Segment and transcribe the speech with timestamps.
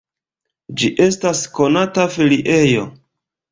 [0.83, 2.91] Ĝi estas konata feriejo.